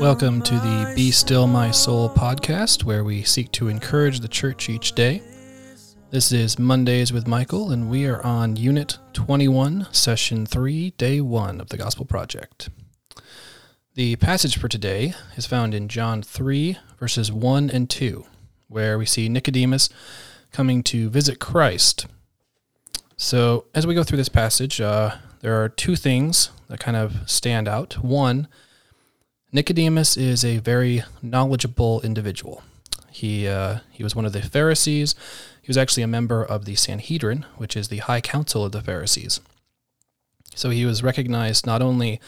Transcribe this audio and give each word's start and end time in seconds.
Welcome 0.00 0.40
to 0.44 0.54
the 0.54 0.94
Be 0.96 1.10
Still 1.10 1.46
My 1.46 1.70
Soul 1.70 2.08
podcast, 2.08 2.84
where 2.84 3.04
we 3.04 3.22
seek 3.22 3.52
to 3.52 3.68
encourage 3.68 4.20
the 4.20 4.28
church 4.28 4.70
each 4.70 4.92
day. 4.92 5.20
This 6.10 6.32
is 6.32 6.58
Mondays 6.58 7.12
with 7.12 7.26
Michael, 7.26 7.70
and 7.70 7.90
we 7.90 8.06
are 8.06 8.24
on 8.24 8.56
Unit 8.56 8.96
21, 9.12 9.88
Session 9.92 10.46
3, 10.46 10.92
Day 10.92 11.20
1 11.20 11.60
of 11.60 11.68
the 11.68 11.76
Gospel 11.76 12.06
Project. 12.06 12.70
The 13.94 14.16
passage 14.16 14.56
for 14.56 14.68
today 14.68 15.12
is 15.36 15.44
found 15.44 15.74
in 15.74 15.86
John 15.86 16.22
3, 16.22 16.78
verses 16.98 17.30
1 17.30 17.68
and 17.68 17.90
2, 17.90 18.24
where 18.68 18.96
we 18.96 19.04
see 19.04 19.28
Nicodemus 19.28 19.90
coming 20.50 20.82
to 20.84 21.10
visit 21.10 21.40
Christ. 21.40 22.06
So, 23.18 23.66
as 23.74 23.86
we 23.86 23.94
go 23.94 24.02
through 24.02 24.16
this 24.16 24.30
passage, 24.30 24.80
uh, 24.80 25.16
there 25.40 25.62
are 25.62 25.68
two 25.68 25.94
things 25.94 26.48
that 26.68 26.80
kind 26.80 26.96
of 26.96 27.28
stand 27.30 27.68
out. 27.68 28.02
One, 28.02 28.48
Nicodemus 29.52 30.16
is 30.16 30.44
a 30.44 30.58
very 30.58 31.02
knowledgeable 31.22 32.00
individual. 32.02 32.62
He, 33.10 33.48
uh, 33.48 33.78
he 33.90 34.04
was 34.04 34.14
one 34.14 34.24
of 34.24 34.32
the 34.32 34.42
Pharisees. 34.42 35.14
He 35.60 35.68
was 35.68 35.76
actually 35.76 36.04
a 36.04 36.08
member 36.08 36.44
of 36.44 36.64
the 36.64 36.76
Sanhedrin, 36.76 37.44
which 37.56 37.76
is 37.76 37.88
the 37.88 37.98
high 37.98 38.20
council 38.20 38.64
of 38.64 38.72
the 38.72 38.80
Pharisees. 38.80 39.40
So 40.54 40.70
he 40.70 40.84
was 40.84 41.02
recognized 41.02 41.66
not 41.66 41.82
only 41.82 42.20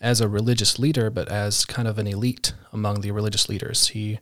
as 0.00 0.20
a 0.20 0.28
religious 0.28 0.78
leader, 0.78 1.10
but 1.10 1.28
as 1.28 1.64
kind 1.64 1.86
of 1.86 1.98
an 1.98 2.06
elite 2.06 2.54
among 2.72 3.00
the 3.00 3.10
religious 3.10 3.48
leaders. 3.48 3.88
He 3.88 4.20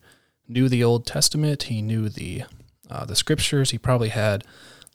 knew 0.48 0.68
the 0.68 0.84
Old 0.84 1.06
Testament, 1.06 1.64
he 1.64 1.80
knew 1.80 2.08
the, 2.08 2.44
uh, 2.90 3.04
the 3.04 3.16
scriptures, 3.16 3.70
he 3.70 3.78
probably 3.78 4.08
had 4.08 4.44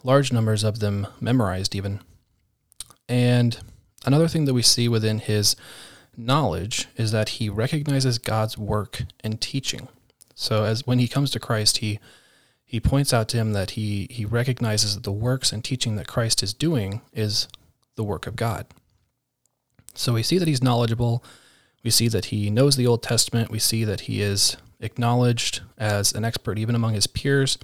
large 0.03 0.31
numbers 0.31 0.63
of 0.63 0.79
them 0.79 1.07
memorized 1.19 1.75
even. 1.75 2.01
And 3.09 3.57
another 4.05 4.27
thing 4.27 4.45
that 4.45 4.53
we 4.53 4.61
see 4.61 4.87
within 4.87 5.19
his 5.19 5.55
knowledge 6.17 6.87
is 6.97 7.11
that 7.11 7.29
he 7.29 7.49
recognizes 7.49 8.17
God's 8.17 8.57
work 8.57 9.03
and 9.23 9.39
teaching. 9.39 9.87
So 10.35 10.63
as 10.63 10.85
when 10.85 10.99
he 10.99 11.07
comes 11.07 11.31
to 11.31 11.39
Christ, 11.39 11.77
he 11.77 11.99
he 12.65 12.81
points 12.81 13.13
out 13.13 13.29
to 13.29 13.37
him 13.37 13.53
that 13.53 13.71
he 13.71 14.07
he 14.09 14.25
recognizes 14.25 14.95
that 14.95 15.03
the 15.03 15.11
works 15.11 15.51
and 15.51 15.63
teaching 15.63 15.95
that 15.95 16.07
Christ 16.07 16.43
is 16.43 16.53
doing 16.53 17.01
is 17.13 17.47
the 17.95 18.03
work 18.03 18.27
of 18.27 18.35
God. 18.35 18.65
So 19.93 20.13
we 20.13 20.23
see 20.23 20.37
that 20.37 20.47
he's 20.47 20.61
knowledgeable. 20.61 21.23
We 21.83 21.89
see 21.89 22.07
that 22.09 22.25
he 22.25 22.49
knows 22.49 22.75
the 22.75 22.87
Old 22.87 23.03
Testament. 23.03 23.49
We 23.49 23.59
see 23.59 23.83
that 23.83 24.01
he 24.01 24.21
is 24.21 24.57
acknowledged 24.79 25.61
as 25.77 26.13
an 26.13 26.25
expert 26.25 26.59
even 26.59 26.75
among 26.75 26.93
his 26.93 27.07
peers. 27.07 27.57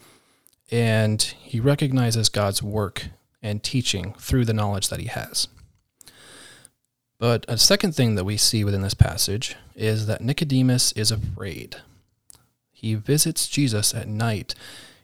And 0.71 1.21
he 1.21 1.59
recognizes 1.59 2.29
God's 2.29 2.63
work 2.63 3.07
and 3.41 3.61
teaching 3.61 4.13
through 4.17 4.45
the 4.45 4.53
knowledge 4.53 4.89
that 4.89 4.99
he 4.99 5.07
has. 5.07 5.47
But 7.23 7.45
a 7.47 7.57
second 7.57 7.95
thing 7.95 8.15
that 8.15 8.25
we 8.25 8.35
see 8.35 8.65
within 8.65 8.81
this 8.81 8.93
passage 8.93 9.55
is 9.77 10.07
that 10.07 10.19
Nicodemus 10.19 10.91
is 10.91 11.09
afraid. 11.09 11.77
He 12.73 12.95
visits 12.95 13.47
Jesus 13.47 13.93
at 13.93 14.09
night 14.09 14.55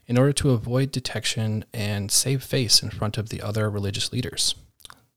in 0.06 0.18
order 0.18 0.34
to 0.34 0.50
avoid 0.50 0.92
detection 0.92 1.64
and 1.74 2.12
save 2.12 2.44
face 2.44 2.84
in 2.84 2.90
front 2.90 3.18
of 3.18 3.30
the 3.30 3.42
other 3.42 3.70
religious 3.70 4.12
leaders. 4.12 4.54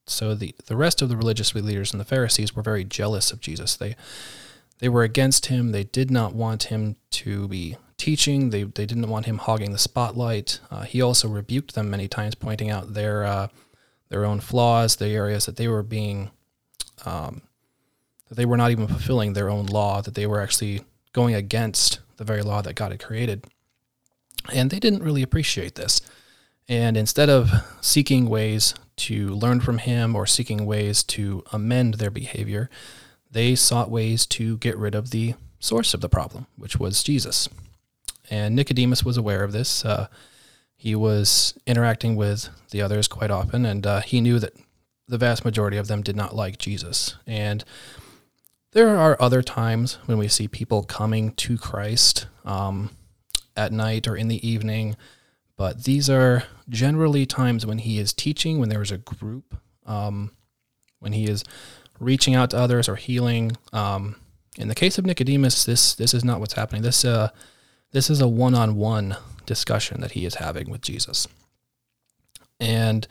So 0.07 0.37
the, 0.37 0.55
the 0.67 0.77
rest 0.77 1.03
of 1.03 1.09
the 1.09 1.17
religious 1.17 1.53
leaders 1.57 1.91
and 1.91 1.99
the 1.99 2.05
Pharisees 2.05 2.55
were 2.55 2.63
very 2.63 2.85
jealous 2.85 3.33
of 3.33 3.41
Jesus. 3.41 3.75
They 3.75 3.97
they 4.79 4.89
were 4.89 5.03
against 5.03 5.47
him. 5.47 5.73
They 5.73 5.83
did 5.83 6.09
not 6.09 6.37
want 6.37 6.71
him 6.71 6.95
to 7.11 7.49
be 7.49 7.79
teaching. 7.97 8.51
They, 8.51 8.63
they 8.63 8.87
didn't 8.87 9.09
want 9.09 9.27
him 9.27 9.39
hogging 9.39 9.73
the 9.73 9.79
spotlight. 9.79 10.61
Uh, 10.71 10.83
he 10.83 11.03
also 11.03 11.27
rebuked 11.27 11.75
them 11.75 11.91
many 11.91 12.07
times, 12.07 12.37
pointing 12.37 12.71
out 12.71 12.95
their 12.95 13.25
uh, 13.25 13.49
their 14.09 14.25
own 14.25 14.39
flaws, 14.39 14.95
the 14.95 15.09
areas 15.09 15.47
that 15.47 15.57
they 15.57 15.67
were 15.67 15.83
being 15.83 16.31
um, 17.05 17.43
that 18.29 18.37
they 18.37 18.47
were 18.47 18.57
not 18.57 18.71
even 18.71 18.87
fulfilling 18.87 19.33
their 19.33 19.51
own 19.51 19.67
law, 19.67 20.01
that 20.01 20.15
they 20.15 20.27
were 20.27 20.41
actually 20.41 20.83
going 21.13 21.35
against 21.35 22.01
the 22.17 22.25
very 22.25 22.43
law 22.43 22.63
that 22.63 22.75
God 22.75 22.93
had 22.93 23.03
created. 23.03 23.45
And 24.53 24.71
they 24.71 24.81
didn't 24.81 25.03
really 25.03 25.23
appreciate 25.23 25.75
this. 25.75 26.01
And 26.69 26.97
instead 26.97 27.29
of 27.29 27.51
seeking 27.81 28.27
ways 28.27 28.75
to 28.97 29.29
learn 29.31 29.61
from 29.61 29.79
him 29.79 30.15
or 30.15 30.27
seeking 30.27 30.65
ways 30.65 31.03
to 31.05 31.43
amend 31.53 31.95
their 31.95 32.11
behavior, 32.11 32.71
they 33.31 33.55
sought 33.55 33.91
ways 33.91 34.27
to 34.27 34.59
get 34.59 34.77
rid 34.77 34.95
of 34.95 35.11
the 35.11 35.35
source 35.59 35.95
of 35.95 36.01
the 36.01 36.09
problem, 36.09 36.47
which 36.57 36.79
was 36.79 37.03
Jesus. 37.03 37.49
And 38.31 38.55
Nicodemus 38.55 39.05
was 39.05 39.17
aware 39.17 39.45
of 39.45 39.53
this. 39.53 39.85
Uh, 39.85 40.09
he 40.77 40.95
was 40.95 41.55
interacting 41.67 42.17
with 42.17 42.49
the 42.71 42.83
others 42.83 43.09
quite 43.09 43.31
often, 43.31 43.65
and 43.65 43.87
uh, 43.87 44.01
he 44.01 44.21
knew 44.21 44.39
that 44.39 44.55
the 45.09 45.19
vast 45.19 45.45
majority 45.45 45.77
of 45.77 45.89
them 45.89 46.03
did 46.03 46.17
not 46.17 46.35
like 46.35 46.59
Jesus. 46.59 47.17
And 47.27 47.65
there 48.73 48.97
are 48.97 49.21
other 49.21 49.43
times 49.43 49.99
when 50.07 50.19
we 50.19 50.29
see 50.29 50.49
people 50.49 50.83
coming 50.83 51.33
to 51.33 51.59
Christ 51.59 52.27
um, 52.45 52.91
at 53.57 53.73
night 53.73 54.09
or 54.09 54.17
in 54.17 54.29
the 54.29 54.47
evening, 54.47 54.97
but 55.57 55.85
these 55.85 56.09
are 56.09 56.45
generally 56.69 57.27
times 57.27 57.67
when 57.67 57.79
he 57.79 57.99
is 57.99 58.13
teaching, 58.13 58.59
when 58.59 58.71
there 58.71 58.83
is 58.83 58.91
a 58.91 58.99
group, 58.99 59.55
um, 59.87 60.31
when 61.01 61.13
he 61.13 61.25
is 61.25 61.45
reaching 62.01 62.35
out 62.35 62.51
to 62.51 62.59
others 62.59 62.89
or 62.89 62.97
healing. 62.97 63.57
Um, 63.73 64.17
in 64.59 64.69
the 64.69 64.75
case 64.75 64.99
of 64.99 65.05
Nicodemus, 65.07 65.65
this 65.65 65.95
this 65.95 66.15
is 66.15 66.25
not 66.25 66.41
what's 66.41 66.55
happening. 66.55 66.83
This 66.83 67.05
uh, 67.05 67.31
this 67.93 68.09
is 68.09 68.21
a 68.21 68.29
one-on-one 68.29 69.17
discussion 69.45 70.01
that 70.01 70.13
he 70.13 70.25
is 70.25 70.37
having 70.37 70.71
with 70.71 70.81
Jesus, 70.81 71.29
and 72.59 73.07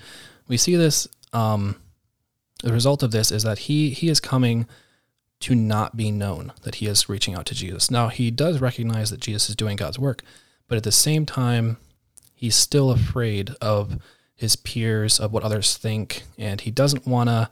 we 0.48 0.58
see 0.58 0.76
this 0.76 1.08
um, 1.34 1.76
the 2.64 2.74
result 2.74 3.04
of 3.04 3.12
this 3.12 3.32
is 3.32 3.44
that 3.44 3.60
he 3.60 3.92
he 3.92 4.10
is 4.10 4.20
coming 4.20 4.68
to 5.42 5.56
not 5.56 5.98
be 5.98 6.12
known 6.12 6.54
that 6.62 6.76
he 6.76 6.86
is 6.86 7.10
reaching 7.10 7.34
out 7.34 7.46
to 7.48 7.56
Jesus. 7.56 7.90
Now 7.90 8.10
he 8.10 8.30
does 8.30 8.62
recognize 8.62 9.10
that 9.10 9.20
Jesus 9.20 9.50
is 9.50 9.56
doing 9.56 9.76
God's 9.76 9.98
work, 9.98 10.22
but 10.68 10.78
at 10.78 10.84
the 10.84 10.92
same 10.92 11.26
time, 11.26 11.78
he's 12.34 12.56
still 12.56 12.92
afraid 12.92 13.56
of 13.60 14.00
his 14.36 14.56
peers, 14.56 15.20
of 15.20 15.32
what 15.32 15.44
others 15.44 15.78
think, 15.78 16.24
and 16.38 16.62
he 16.62 16.72
doesn't 16.72 17.08
want 17.08 17.30
to 17.30 17.50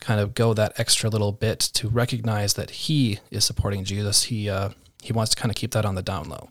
kind 0.00 0.20
of 0.20 0.34
go 0.34 0.52
that 0.54 0.78
extra 0.78 1.08
little 1.08 1.32
bit 1.32 1.58
to 1.58 1.88
recognize 1.88 2.54
that 2.54 2.70
he 2.70 3.18
is 3.30 3.44
supporting 3.44 3.84
Jesus. 3.84 4.24
He 4.24 4.48
uh, 4.50 4.70
he 5.02 5.12
wants 5.12 5.34
to 5.34 5.40
kind 5.40 5.50
of 5.50 5.56
keep 5.56 5.70
that 5.72 5.84
on 5.84 5.94
the 5.94 6.02
down 6.02 6.28
low. 6.28 6.50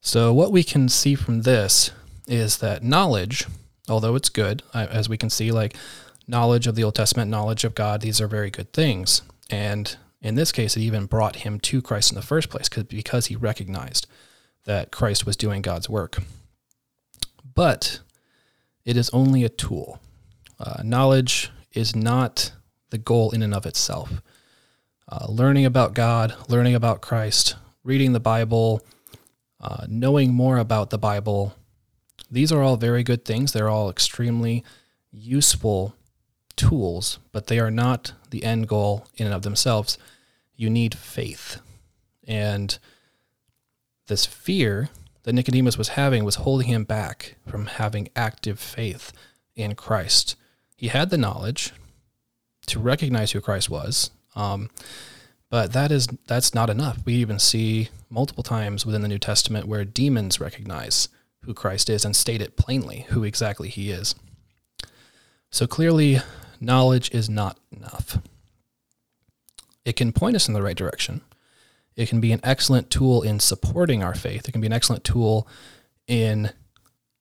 So 0.00 0.32
what 0.32 0.52
we 0.52 0.62
can 0.62 0.88
see 0.88 1.14
from 1.14 1.42
this 1.42 1.90
is 2.26 2.58
that 2.58 2.82
knowledge, 2.82 3.46
although 3.88 4.14
it's 4.14 4.28
good, 4.28 4.62
as 4.72 5.08
we 5.08 5.16
can 5.16 5.30
see, 5.30 5.50
like 5.52 5.76
knowledge 6.26 6.66
of 6.66 6.74
the 6.74 6.84
Old 6.84 6.94
Testament, 6.94 7.30
knowledge 7.30 7.64
of 7.64 7.74
God, 7.74 8.00
these 8.00 8.20
are 8.20 8.26
very 8.26 8.50
good 8.50 8.72
things. 8.72 9.22
And 9.50 9.96
in 10.22 10.34
this 10.34 10.52
case, 10.52 10.76
it 10.76 10.80
even 10.80 11.06
brought 11.06 11.36
him 11.36 11.60
to 11.60 11.82
Christ 11.82 12.10
in 12.10 12.16
the 12.16 12.22
first 12.22 12.48
place 12.48 12.68
because 12.68 13.26
he 13.26 13.36
recognized 13.36 14.06
that 14.64 14.90
Christ 14.90 15.26
was 15.26 15.36
doing 15.36 15.60
God's 15.60 15.88
work. 15.88 16.18
But 17.54 18.00
it 18.84 18.96
is 18.96 19.10
only 19.10 19.44
a 19.44 19.48
tool. 19.48 20.00
Uh, 20.58 20.82
knowledge 20.82 21.50
is 21.72 21.94
not 21.94 22.52
the 22.90 22.98
goal 22.98 23.32
in 23.32 23.42
and 23.42 23.54
of 23.54 23.66
itself. 23.66 24.22
Uh, 25.06 25.26
learning 25.28 25.66
about 25.66 25.94
God, 25.94 26.34
learning 26.48 26.74
about 26.74 27.02
Christ, 27.02 27.56
reading 27.82 28.12
the 28.12 28.20
Bible, 28.20 28.80
uh, 29.60 29.84
knowing 29.88 30.32
more 30.32 30.56
about 30.56 30.90
the 30.90 30.98
Bible, 30.98 31.54
these 32.34 32.52
are 32.52 32.62
all 32.62 32.76
very 32.76 33.02
good 33.02 33.24
things. 33.24 33.52
They're 33.52 33.68
all 33.68 33.88
extremely 33.88 34.64
useful 35.12 35.94
tools, 36.56 37.18
but 37.32 37.46
they 37.46 37.58
are 37.58 37.70
not 37.70 38.12
the 38.30 38.44
end 38.44 38.68
goal 38.68 39.06
in 39.16 39.26
and 39.26 39.34
of 39.34 39.42
themselves. 39.42 39.98
You 40.56 40.68
need 40.68 40.96
faith. 40.96 41.60
And 42.26 42.76
this 44.08 44.26
fear 44.26 44.88
that 45.22 45.32
Nicodemus 45.32 45.78
was 45.78 45.90
having 45.90 46.24
was 46.24 46.36
holding 46.36 46.66
him 46.66 46.84
back 46.84 47.36
from 47.46 47.66
having 47.66 48.08
active 48.16 48.58
faith 48.58 49.12
in 49.54 49.74
Christ. 49.74 50.36
He 50.76 50.88
had 50.88 51.10
the 51.10 51.18
knowledge 51.18 51.72
to 52.66 52.80
recognize 52.80 53.32
who 53.32 53.40
Christ 53.40 53.70
was, 53.70 54.10
um, 54.34 54.70
but 55.50 55.72
that 55.72 55.92
is 55.92 56.08
that's 56.26 56.52
not 56.54 56.68
enough. 56.68 56.98
We 57.04 57.14
even 57.14 57.38
see 57.38 57.90
multiple 58.10 58.42
times 58.42 58.84
within 58.84 59.02
the 59.02 59.08
New 59.08 59.18
Testament 59.18 59.68
where 59.68 59.84
demons 59.84 60.40
recognize 60.40 61.08
who 61.44 61.54
Christ 61.54 61.90
is 61.90 62.04
and 62.04 62.14
state 62.14 62.40
it 62.40 62.56
plainly 62.56 63.06
who 63.10 63.24
exactly 63.24 63.68
he 63.68 63.90
is. 63.90 64.14
So 65.50 65.66
clearly, 65.66 66.20
knowledge 66.60 67.10
is 67.12 67.30
not 67.30 67.58
enough. 67.74 68.18
It 69.84 69.96
can 69.96 70.12
point 70.12 70.36
us 70.36 70.48
in 70.48 70.54
the 70.54 70.62
right 70.62 70.76
direction. 70.76 71.20
It 71.96 72.08
can 72.08 72.20
be 72.20 72.32
an 72.32 72.40
excellent 72.42 72.90
tool 72.90 73.22
in 73.22 73.38
supporting 73.38 74.02
our 74.02 74.14
faith. 74.14 74.48
It 74.48 74.52
can 74.52 74.60
be 74.60 74.66
an 74.66 74.72
excellent 74.72 75.04
tool 75.04 75.46
in 76.06 76.50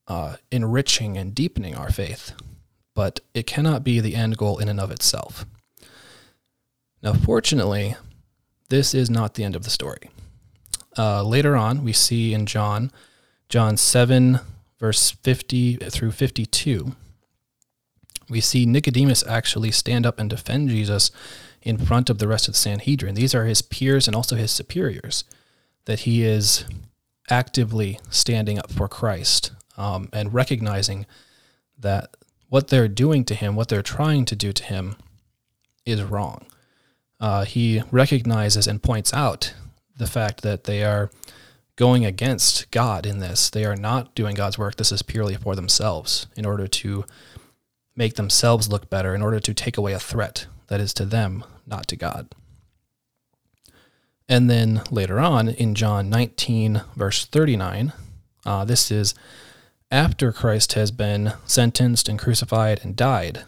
uh, 0.08 0.38
enriching 0.52 1.18
and 1.18 1.36
deepening 1.36 1.76
our 1.76 1.92
faith, 1.92 2.34
but 2.96 3.19
it 3.34 3.46
cannot 3.46 3.84
be 3.84 4.00
the 4.00 4.16
end 4.16 4.38
goal 4.38 4.58
in 4.58 4.68
and 4.68 4.80
of 4.80 4.92
itself. 4.92 5.46
Now, 7.02 7.14
fortunately, 7.14 7.96
this 8.69 8.94
is 8.94 9.10
not 9.10 9.36
the 9.36 9.44
end 9.44 9.56
of 9.56 9.64
the 9.64 9.69
story. 9.69 10.10
Uh, 10.98 11.24
later 11.24 11.56
on, 11.56 11.84
we 11.84 11.94
see 11.94 12.34
in 12.34 12.46
John, 12.46 12.92
John 13.54 13.78
7, 13.78 14.40
verse 14.80 15.12
50 15.12 15.76
through 15.76 16.10
52, 16.10 16.96
we 18.28 18.42
see 18.42 18.66
Nicodemus 18.66 19.24
actually 19.28 19.70
stand 19.70 20.08
up 20.08 20.18
and 20.18 20.28
defend 20.28 20.70
Jesus 20.70 21.12
in 21.62 21.78
front 21.78 22.10
of 22.10 22.18
the 22.18 22.28
rest 22.28 22.48
of 22.48 22.56
the 22.56 22.60
Sanhedrin. 22.60 23.14
These 23.14 23.36
are 23.36 23.46
his 23.46 23.62
peers 23.62 24.08
and 24.08 24.16
also 24.16 24.36
his 24.36 24.52
superiors, 24.52 25.24
that 25.86 26.00
he 26.00 26.24
is 26.24 26.66
actively 27.30 28.00
standing 28.10 28.58
up 28.58 28.72
for 28.72 28.88
Christ 28.88 29.52
um, 29.78 30.10
and 30.12 30.34
recognizing 30.34 31.06
that 31.78 32.18
what 32.50 32.70
they're 32.70 32.88
doing 32.88 33.24
to 33.26 33.36
him, 33.36 33.56
what 33.56 33.68
they're 33.68 33.84
trying 33.84 34.26
to 34.26 34.36
do 34.36 34.52
to 34.52 34.64
him, 34.64 34.96
is 35.86 36.02
wrong. 36.02 36.48
Uh, 37.20 37.46
he 37.46 37.84
recognizes 37.92 38.66
and 38.66 38.82
points 38.82 39.14
out 39.14 39.54
the 39.96 40.08
fact 40.08 40.42
that 40.42 40.64
they 40.64 40.84
are 40.84 41.12
going 41.75 42.06
against 42.06 42.70
God 42.72 43.06
in 43.06 43.20
this. 43.20 43.50
They 43.50 43.66
are 43.66 43.75
not 43.75 44.14
doing 44.16 44.36
God's 44.36 44.58
work. 44.58 44.75
This 44.75 44.92
is 44.92 45.02
purely 45.02 45.36
for 45.36 45.56
themselves 45.56 46.28
in 46.36 46.46
order 46.46 46.68
to 46.68 47.06
make 47.96 48.16
themselves 48.16 48.70
look 48.70 48.90
better, 48.90 49.14
in 49.16 49.22
order 49.22 49.40
to 49.40 49.54
take 49.54 49.78
away 49.78 49.94
a 49.94 50.00
threat 50.00 50.48
that 50.68 50.80
is 50.80 50.94
to 50.96 51.06
them, 51.06 51.44
not 51.66 51.88
to 51.88 51.96
God. 51.96 52.34
And 54.30 54.50
then 54.50 54.81
later 54.90 55.20
on 55.20 55.50
in 55.50 55.75
John 55.75 56.10
19, 56.10 56.81
verse 56.96 57.25
39, 57.25 57.94
uh, 58.46 58.66
this 58.66 58.90
is 58.90 59.14
after 59.92 60.31
Christ 60.31 60.74
has 60.74 60.92
been 60.92 61.34
sentenced 61.46 62.10
and 62.10 62.18
crucified 62.18 62.80
and 62.84 62.96
died. 62.96 63.44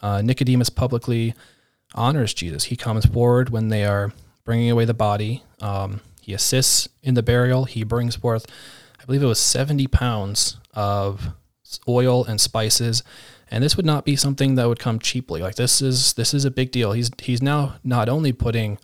Uh, 0.00 0.22
Nicodemus 0.22 0.70
publicly 0.70 1.34
honors 1.94 2.32
Jesus. 2.32 2.64
He 2.64 2.76
comes 2.76 3.04
forward 3.06 3.50
when 3.50 3.68
they 3.68 3.84
are 3.84 4.12
bringing 4.44 4.70
away 4.70 4.84
the 4.84 4.94
body. 4.94 5.42
Um, 5.60 6.00
he 6.30 6.34
assists 6.34 6.88
in 7.02 7.14
the 7.14 7.22
burial. 7.24 7.64
He 7.64 7.82
brings 7.82 8.14
forth, 8.14 8.46
I 9.00 9.04
believe 9.04 9.22
it 9.22 9.26
was 9.26 9.40
70 9.40 9.88
pounds 9.88 10.58
of 10.72 11.30
oil 11.88 12.24
and 12.24 12.40
spices. 12.40 13.02
And 13.50 13.64
this 13.64 13.76
would 13.76 13.84
not 13.84 14.04
be 14.04 14.14
something 14.14 14.54
that 14.54 14.68
would 14.68 14.78
come 14.78 15.00
cheaply. 15.00 15.40
Like 15.42 15.56
this 15.56 15.82
is 15.82 16.12
this 16.12 16.32
is 16.32 16.44
a 16.44 16.50
big 16.52 16.70
deal. 16.70 16.92
He's 16.92 17.10
he's 17.18 17.42
now 17.42 17.76
not 17.82 18.08
only 18.08 18.32
putting 18.32 18.78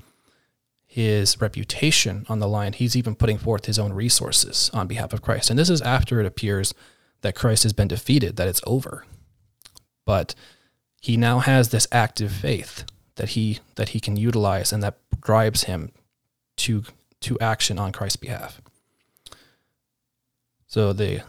his 0.89 1.41
reputation 1.41 2.27
on 2.29 2.41
the 2.41 2.49
line, 2.49 2.73
he's 2.73 2.97
even 2.97 3.15
putting 3.15 3.39
forth 3.39 3.67
his 3.67 3.79
own 3.79 3.93
resources 3.93 4.69
on 4.75 4.89
behalf 4.89 5.13
of 5.13 5.23
Christ. 5.23 5.49
And 5.49 5.59
this 5.59 5.71
is 5.71 5.81
after 5.83 6.19
it 6.19 6.27
appears 6.27 6.75
that 7.21 7.37
Christ 7.37 7.63
has 7.63 7.73
been 7.73 7.87
defeated, 7.87 8.37
that 8.37 8.49
it's 8.49 8.63
over. 8.67 9.05
But 10.05 10.35
he 11.01 11.17
now 11.17 11.39
has 11.39 11.69
this 11.69 11.87
active 11.93 12.33
faith 12.33 12.85
that 13.15 13.31
he 13.31 13.61
that 13.77 13.91
he 13.91 14.01
can 14.01 14.17
utilize 14.17 14.73
and 14.73 14.83
that 14.83 14.99
drives 15.21 15.65
him 15.65 15.93
to 16.57 16.85
to 17.27 17.39
action 17.41 17.79
on 17.79 17.93
Christ's 17.93 18.17
behalf. 18.17 18.61
So 20.67 20.93
the 20.93 21.23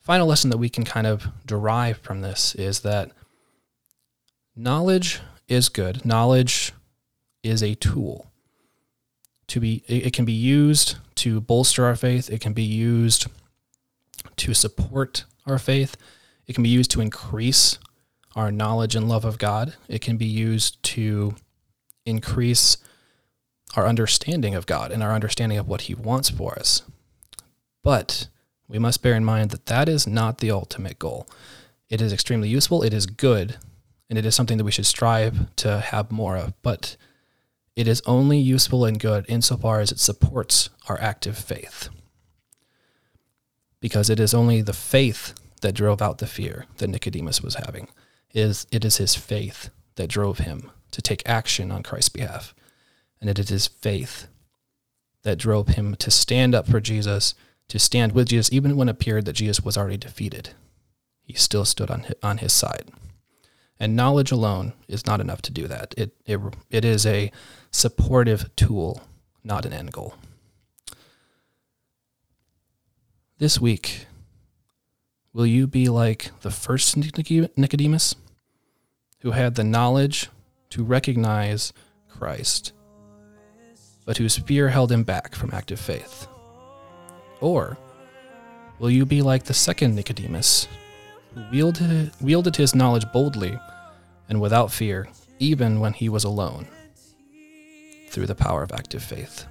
final 0.00 0.26
lesson 0.26 0.50
that 0.50 0.58
we 0.58 0.68
can 0.68 0.84
kind 0.84 1.06
of 1.06 1.26
derive 1.44 1.98
from 1.98 2.20
this 2.20 2.54
is 2.54 2.80
that 2.80 3.10
knowledge 4.54 5.20
is 5.48 5.68
good. 5.68 6.04
Knowledge 6.04 6.72
is 7.42 7.62
a 7.62 7.74
tool 7.74 8.30
to 9.48 9.58
be 9.58 9.82
it 9.88 10.12
can 10.12 10.24
be 10.24 10.32
used 10.32 10.96
to 11.16 11.40
bolster 11.40 11.84
our 11.84 11.96
faith, 11.96 12.30
it 12.30 12.40
can 12.40 12.52
be 12.52 12.62
used 12.62 13.26
to 14.36 14.54
support 14.54 15.24
our 15.46 15.58
faith, 15.58 15.96
it 16.46 16.54
can 16.54 16.62
be 16.62 16.68
used 16.68 16.92
to 16.92 17.00
increase 17.00 17.78
our 18.36 18.52
knowledge 18.52 18.94
and 18.94 19.08
love 19.08 19.24
of 19.24 19.38
God. 19.38 19.74
It 19.88 20.00
can 20.00 20.16
be 20.16 20.26
used 20.26 20.80
to 20.84 21.34
increase 22.06 22.76
our 23.76 23.86
understanding 23.86 24.54
of 24.54 24.66
God 24.66 24.90
and 24.90 25.02
our 25.02 25.12
understanding 25.12 25.58
of 25.58 25.68
what 25.68 25.82
He 25.82 25.94
wants 25.94 26.30
for 26.30 26.58
us. 26.58 26.82
But 27.82 28.28
we 28.68 28.78
must 28.78 29.02
bear 29.02 29.14
in 29.14 29.24
mind 29.24 29.50
that 29.50 29.66
that 29.66 29.88
is 29.88 30.06
not 30.06 30.38
the 30.38 30.50
ultimate 30.50 30.98
goal. 30.98 31.28
It 31.88 32.00
is 32.00 32.12
extremely 32.12 32.48
useful, 32.48 32.82
it 32.82 32.94
is 32.94 33.06
good, 33.06 33.56
and 34.08 34.18
it 34.18 34.26
is 34.26 34.34
something 34.34 34.58
that 34.58 34.64
we 34.64 34.70
should 34.70 34.86
strive 34.86 35.54
to 35.56 35.80
have 35.80 36.12
more 36.12 36.36
of. 36.36 36.52
But 36.62 36.96
it 37.76 37.88
is 37.88 38.02
only 38.06 38.38
useful 38.38 38.84
and 38.84 38.98
good 38.98 39.24
insofar 39.28 39.80
as 39.80 39.92
it 39.92 39.98
supports 39.98 40.70
our 40.88 41.00
active 41.00 41.38
faith. 41.38 41.88
Because 43.80 44.10
it 44.10 44.20
is 44.20 44.34
only 44.34 44.60
the 44.60 44.72
faith 44.72 45.34
that 45.62 45.74
drove 45.74 46.02
out 46.02 46.18
the 46.18 46.26
fear 46.26 46.66
that 46.76 46.88
Nicodemus 46.88 47.42
was 47.42 47.54
having. 47.54 47.88
It 48.32 48.40
is, 48.40 48.66
it 48.70 48.84
is 48.84 48.98
his 48.98 49.14
faith 49.14 49.70
that 49.96 50.08
drove 50.08 50.38
him 50.38 50.70
to 50.90 51.02
take 51.02 51.28
action 51.28 51.70
on 51.70 51.82
Christ's 51.82 52.10
behalf 52.10 52.54
and 53.20 53.30
it 53.30 53.50
is 53.50 53.66
faith 53.66 54.28
that 55.22 55.38
drove 55.38 55.68
him 55.68 55.94
to 55.96 56.10
stand 56.10 56.54
up 56.54 56.66
for 56.66 56.80
Jesus, 56.80 57.34
to 57.68 57.78
stand 57.78 58.12
with 58.12 58.28
Jesus, 58.28 58.52
even 58.52 58.76
when 58.76 58.88
it 58.88 58.92
appeared 58.92 59.26
that 59.26 59.34
Jesus 59.34 59.64
was 59.64 59.76
already 59.76 59.98
defeated. 59.98 60.50
He 61.22 61.34
still 61.34 61.64
stood 61.64 61.90
on 61.90 62.00
his, 62.00 62.14
on 62.22 62.38
his 62.38 62.52
side. 62.52 62.90
And 63.78 63.96
knowledge 63.96 64.32
alone 64.32 64.72
is 64.88 65.06
not 65.06 65.20
enough 65.20 65.42
to 65.42 65.52
do 65.52 65.66
that. 65.66 65.94
It, 65.96 66.12
it, 66.26 66.40
it 66.70 66.84
is 66.84 67.06
a 67.06 67.30
supportive 67.70 68.54
tool, 68.56 69.02
not 69.44 69.64
an 69.64 69.72
end 69.72 69.92
goal. 69.92 70.14
This 73.38 73.60
week, 73.60 74.06
will 75.32 75.46
you 75.46 75.66
be 75.66 75.88
like 75.88 76.30
the 76.42 76.50
first 76.50 76.94
Nicodemus, 76.96 78.14
who 79.20 79.30
had 79.30 79.54
the 79.54 79.64
knowledge 79.64 80.28
to 80.70 80.84
recognize 80.84 81.72
Christ? 82.08 82.72
But 84.10 84.16
whose 84.16 84.38
fear 84.38 84.68
held 84.68 84.90
him 84.90 85.04
back 85.04 85.36
from 85.36 85.52
active 85.52 85.78
faith? 85.78 86.26
Or 87.40 87.78
will 88.80 88.90
you 88.90 89.06
be 89.06 89.22
like 89.22 89.44
the 89.44 89.54
second 89.54 89.94
Nicodemus, 89.94 90.66
who 91.32 91.44
wielded, 91.52 92.10
wielded 92.20 92.56
his 92.56 92.74
knowledge 92.74 93.04
boldly 93.12 93.56
and 94.28 94.40
without 94.40 94.72
fear, 94.72 95.06
even 95.38 95.78
when 95.78 95.92
he 95.92 96.08
was 96.08 96.24
alone, 96.24 96.66
through 98.08 98.26
the 98.26 98.34
power 98.34 98.64
of 98.64 98.72
active 98.72 99.04
faith? 99.04 99.46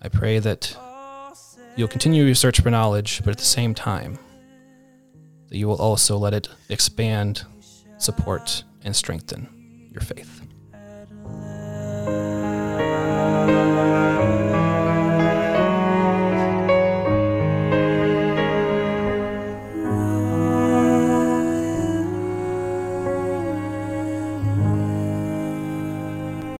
I 0.00 0.08
pray 0.08 0.38
that 0.38 0.74
you'll 1.76 1.88
continue 1.88 2.24
your 2.24 2.34
search 2.34 2.62
for 2.62 2.70
knowledge, 2.70 3.20
but 3.24 3.32
at 3.32 3.38
the 3.38 3.44
same 3.44 3.74
time, 3.74 4.18
that 5.50 5.58
you 5.58 5.68
will 5.68 5.82
also 5.82 6.16
let 6.16 6.32
it 6.32 6.48
expand, 6.70 7.44
support, 7.98 8.64
and 8.84 8.96
strengthen 8.96 9.90
your 9.92 10.00
faith. 10.00 10.40